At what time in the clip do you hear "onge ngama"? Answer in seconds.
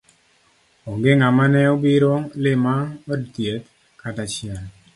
0.89-1.45